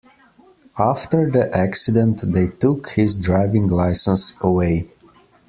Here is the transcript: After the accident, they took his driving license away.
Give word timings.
After 0.79 1.29
the 1.29 1.55
accident, 1.55 2.21
they 2.33 2.47
took 2.47 2.89
his 2.89 3.19
driving 3.19 3.67
license 3.67 4.33
away. 4.41 4.87